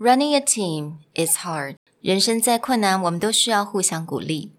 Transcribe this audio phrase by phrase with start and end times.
[0.00, 1.74] Running a team is hard。
[2.00, 4.52] 人生再困难，我们都需要互相鼓励。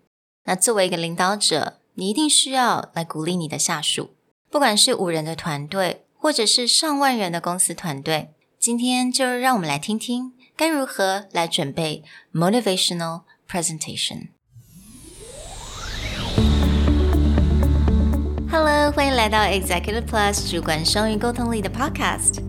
[0.43, 4.09] 那作为一个领导者，你一定需要来鼓励你的下属，
[4.51, 8.31] 不管是五人的团队，或者是上万人的公司团队。
[8.59, 12.03] 今天就让我们来听听该如何来准备
[12.33, 14.31] motivational presentation。
[18.51, 22.48] Hello，欢迎来到 Executive Plus 主管双语沟通力的 Podcast。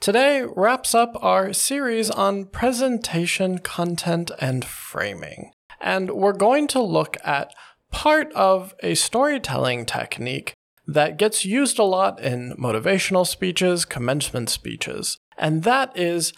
[0.00, 5.52] Today wraps up our series on presentation content and framing.
[5.78, 7.52] And we're going to look at
[7.90, 10.54] part of a storytelling technique
[10.86, 16.32] that gets used a lot in motivational speeches, commencement speeches, and that is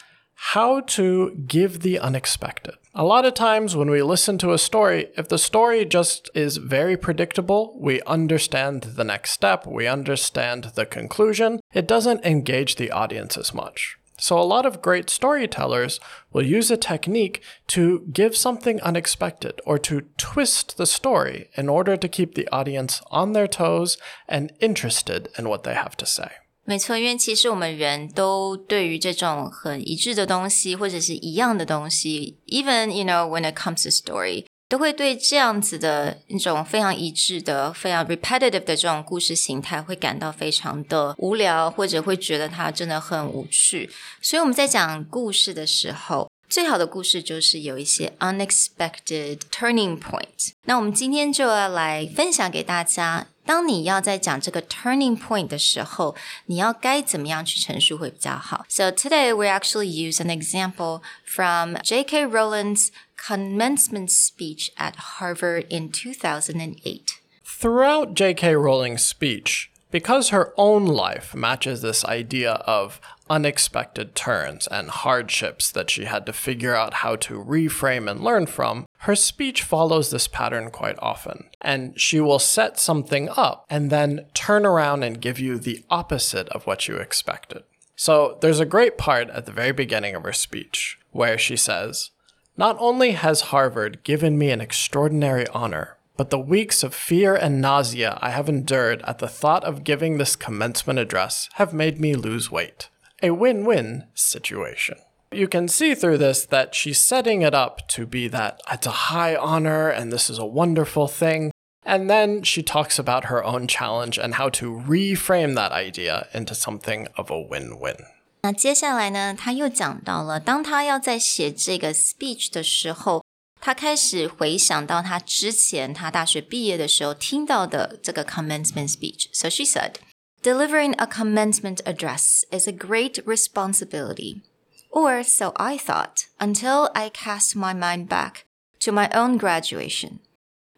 [0.47, 2.75] how to give the unexpected.
[2.97, 6.57] A lot of times when we listen to a story, if the story just is
[6.57, 12.91] very predictable, we understand the next step, we understand the conclusion, it doesn't engage the
[12.91, 13.97] audience as much.
[14.19, 16.01] So, a lot of great storytellers
[16.33, 21.97] will use a technique to give something unexpected or to twist the story in order
[21.97, 23.97] to keep the audience on their toes
[24.29, 26.33] and interested in what they have to say.
[26.65, 43.91] 没错，因为其实我们人都对于这种很一致的东西，或者是一样的东西，even you know when it comes to story，都会对这样子的一种非常一致的、非常 repetitive 的这种故事形态，会感到非常的无聊，或者会觉得它真的很无趣。
[44.21, 50.54] 所以我们在讲故事的时候，最好的故事就是有一些 unexpected turning point。
[50.64, 53.28] 那我们今天就要来分享给大家。
[53.46, 56.16] 当你要在讲这个 turning point 的时候，
[56.48, 58.66] 你要该怎么样去陈述会比较好？
[58.68, 62.26] So today we actually use an example from J.K.
[62.26, 67.20] Rowling's commencement speech at Harvard in 2008.
[67.46, 68.56] Throughout J.K.
[68.56, 73.00] Rowling's speech, because her own life matches this idea of
[73.33, 78.45] unexpected turns and hardships that she had to figure out how to reframe and learn
[78.45, 81.49] from, her speech follows this pattern quite often.
[81.63, 86.47] And she will set something up and then turn around and give you the opposite
[86.51, 87.63] of what you expected.
[87.97, 92.11] So there's a great part at the very beginning of her speech where she says,
[92.59, 97.63] Not only has Harvard given me an extraordinary honor, but the weeks of fear and
[97.63, 102.15] nausea I have endured at the thought of giving this commencement address have made me
[102.15, 102.91] lose weight
[103.22, 104.98] a win win situation.
[105.32, 109.12] You can see through this that she's setting it up to be that it's a
[109.12, 111.52] high honor and this is a wonderful thing.
[111.84, 116.54] And then she talks about her own challenge and how to reframe that idea into
[116.54, 117.96] something of a win win.
[118.44, 123.24] 那接下来呢，他又讲到了，当他要在写这个 speech 的时候，
[123.60, 129.28] 他开始回想到他之前他大学毕业的时候听到的这个 commencement speech.
[129.34, 129.96] So she said.
[130.43, 134.43] Delivering a commencement address is a great responsibility.
[134.91, 138.45] Or so I thought until I cast my mind back
[138.81, 140.19] to my own graduation.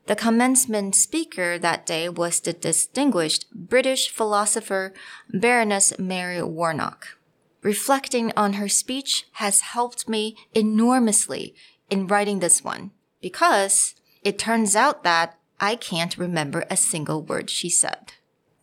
[0.05, 4.93] The commencement speaker that day was the distinguished British philosopher
[5.31, 7.17] Baroness Mary Warnock.
[7.63, 11.55] Reflecting on her speech has helped me enormously
[11.89, 12.91] in writing this one
[13.23, 18.13] because it turns out that I can't remember a single word she said.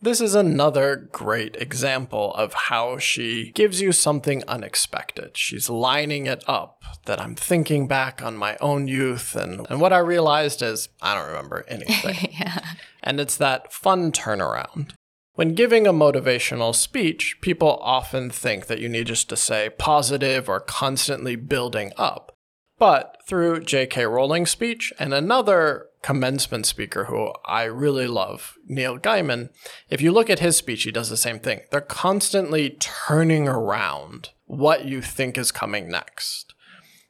[0.04, 5.36] This is another great example of how she gives you something unexpected.
[5.36, 9.92] She's lining it up that I'm thinking back on my own youth, and, and what
[9.92, 12.30] I realized is I don't remember anything.
[12.32, 12.58] yeah.
[13.00, 14.90] And it's that fun turnaround.
[15.34, 20.48] When giving a motivational speech, people often think that you need just to say positive
[20.48, 22.34] or constantly building up.
[22.76, 24.04] But through J.K.
[24.06, 29.50] Rowling's speech and another commencement speaker who I really love, Neil Gaiman,
[29.88, 31.60] if you look at his speech, he does the same thing.
[31.70, 36.54] They're constantly turning around what you think is coming next.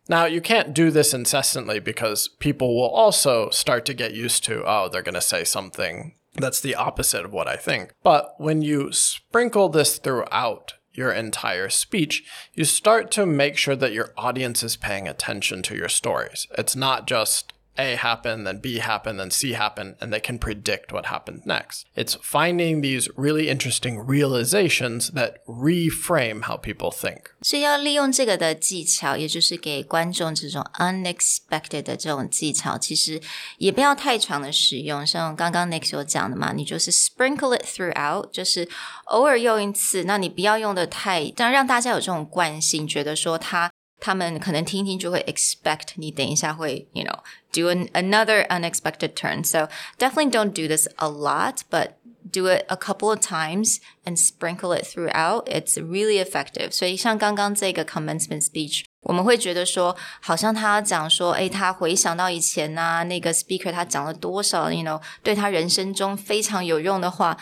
[0.09, 4.63] Now, you can't do this incessantly because people will also start to get used to,
[4.67, 7.93] oh, they're going to say something that's the opposite of what I think.
[8.03, 12.25] But when you sprinkle this throughout your entire speech,
[12.55, 16.47] you start to make sure that your audience is paying attention to your stories.
[16.59, 20.92] It's not just a happen, then B happen, then C happen, and they can predict
[20.92, 21.86] what happened next.
[21.96, 27.34] It's finding these really interesting realizations that reframe how people think.
[27.44, 33.22] 所以要利用这个的技巧，也就是给观众这种 unexpected 的这种技巧，其实
[33.60, 35.06] 也不要太长的使用。
[35.06, 38.68] 像刚刚 Nick 所讲的嘛，你就是 sprinkle it throughout，就是
[39.06, 43.72] 偶尔用一次，那你不要用的太，当然让大家有这种惯性，觉得说他
[44.02, 47.20] 他们可能听听就会 expect 你等一下会，you know
[47.52, 49.44] do an, another unexpected turn.
[49.44, 51.94] So definitely don't do this a lot, but
[52.30, 55.46] do it a couple of times and sprinkle it throughout.
[55.48, 56.72] It's really effective.
[56.72, 67.38] 所以像刚刚这个 commencement speech，我们会觉得说，好像他讲说，诶，他回想到以前呐、啊，那个 speaker 他讲了多少，you know，对他人生中非常有用的话，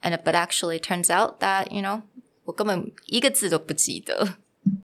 [0.00, 2.02] and but actually turns out that you know，
[2.44, 4.36] 我根本一个字都不记得。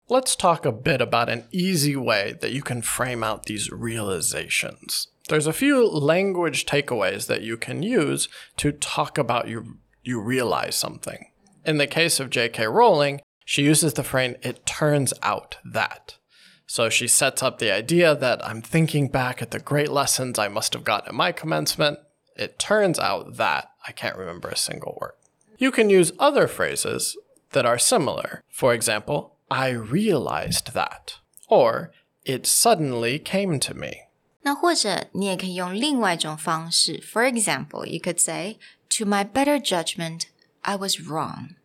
[0.06, 5.08] Let's talk a bit about an easy way that you can frame out these realizations.
[5.30, 8.28] There's a few language takeaways that you can use
[8.58, 11.30] to talk about you you realize something.
[11.64, 12.66] In the case of J.K.
[12.66, 16.18] Rowling, she uses the phrase it turns out that.
[16.66, 20.48] So she sets up the idea that I'm thinking back at the great lessons I
[20.48, 21.98] must have gotten at my commencement.
[22.36, 25.12] It turns out that I can't remember a single word.
[25.56, 27.16] You can use other phrases
[27.52, 28.42] that are similar.
[28.50, 31.15] For example, I realized that.
[31.47, 31.91] Or,
[32.23, 34.07] it suddenly came to me.
[34.41, 37.01] 那或者你也可以用另外一种方式。
[37.01, 38.57] For example, you could say,
[38.97, 40.23] "To my better judgment,
[40.61, 41.55] I was wrong."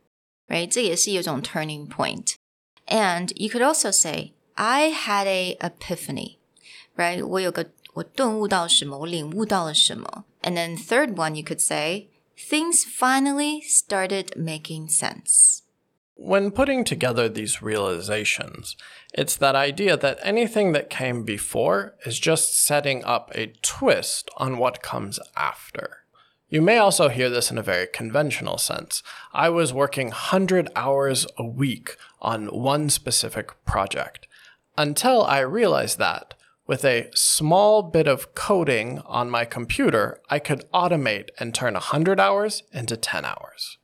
[0.49, 0.69] Right?
[0.69, 2.35] 这也是一种 turning point.
[2.87, 6.39] And you could also say, "I had a epiphany."
[6.97, 7.25] Right?
[7.25, 10.25] 我有个我顿悟到什么，我领悟到了什么。
[10.43, 15.61] And then third one, you could say, "Things finally started making sense."
[16.22, 18.76] When putting together these realizations,
[19.14, 24.58] it's that idea that anything that came before is just setting up a twist on
[24.58, 26.00] what comes after.
[26.50, 29.02] You may also hear this in a very conventional sense.
[29.32, 34.28] I was working 100 hours a week on one specific project
[34.78, 36.34] until I realized that
[36.68, 42.20] with a small bit of coding on my computer, I could automate and turn 100
[42.20, 43.79] hours into 10 hours.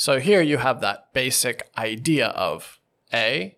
[0.00, 2.78] So here you have that basic idea of
[3.12, 3.56] A,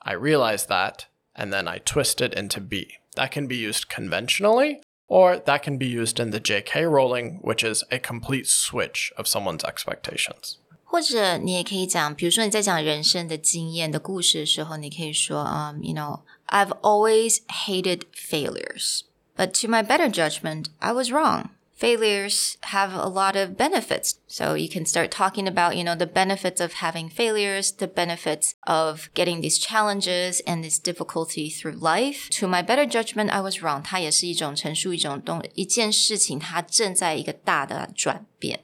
[0.00, 2.98] I realize that, and then I twist it into B.
[3.16, 7.64] That can be used conventionally, or that can be used in the JK Rowling, which
[7.64, 10.58] is a complete switch of someone's expectations.
[10.84, 19.00] 或者你也可以讲，比如说你在讲人生的经验的故事的时候，你可以说，嗯、um,，you know, I've always hated failures,
[19.36, 24.19] but to my better judgment, I was wrong failures have a lot of benefits.
[24.27, 28.55] So you can start talking about, you know, the benefits of having failures, the benefits
[28.67, 32.29] of getting these challenges and this difficulty through life.
[32.31, 33.81] To my better judgment, I was wrong.
[33.81, 38.59] 它也是一种陈述一种东一件事情，它正在一个大的转变。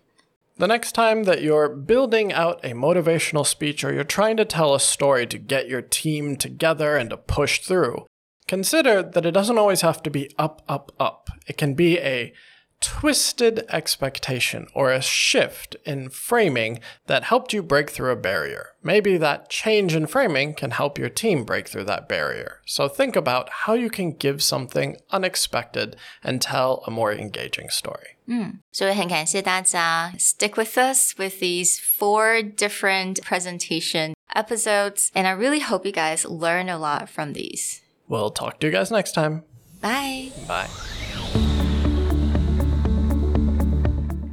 [0.57, 4.74] The next time that you're building out a motivational speech or you're trying to tell
[4.74, 8.06] a story to get your team together and to push through,
[8.48, 11.30] consider that it doesn't always have to be up, up, up.
[11.48, 12.33] It can be a
[12.81, 18.75] twisted expectation or a shift in framing that helped you break through a barrier.
[18.84, 22.62] Maybe that change in framing can help your team break through that barrier.
[22.65, 28.17] So think about how you can give something unexpected and tell a more engaging story.
[28.27, 35.94] 嗯，所以很感谢大家 stick with us with these four different presentation episodes, and I really hope you
[35.94, 37.82] guys learn a lot from these.
[38.08, 39.44] We'll talk to you guys next time.
[39.82, 40.32] Bye.
[40.48, 40.67] Bye.